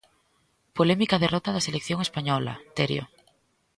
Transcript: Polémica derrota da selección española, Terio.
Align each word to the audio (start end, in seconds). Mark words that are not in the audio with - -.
Polémica 0.77 1.21
derrota 1.23 1.49
da 1.53 1.65
selección 1.67 1.99
española, 2.07 2.53
Terio. 2.77 3.03